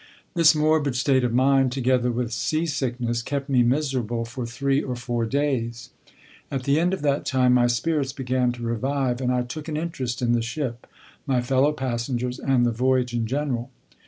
This 0.33 0.55
morbid 0.55 0.95
state 0.95 1.23
of 1.23 1.31
mind, 1.31 1.71
together 1.71 2.09
with 2.09 2.33
sea 2.33 2.65
sickness, 2.65 3.21
kept 3.21 3.47
me 3.49 3.61
miserable 3.61 4.25
for 4.25 4.47
three 4.47 4.81
or 4.81 4.95
four 4.95 5.27
days. 5.27 5.91
At 6.49 6.63
the 6.63 6.79
end 6.79 6.91
of 6.95 7.03
that 7.03 7.23
time 7.23 7.53
my 7.53 7.67
spirits 7.67 8.11
began 8.11 8.51
to 8.53 8.63
revive, 8.63 9.21
and 9.21 9.31
I 9.31 9.43
took 9.43 9.67
an 9.67 9.77
interest 9.77 10.19
in 10.23 10.31
the 10.33 10.41
ship, 10.41 10.87
my 11.27 11.39
fellow 11.39 11.71
passengers, 11.71 12.39
and 12.39 12.65
the 12.65 12.71
voyage 12.71 13.13
in 13.13 13.27
general. 13.27 13.69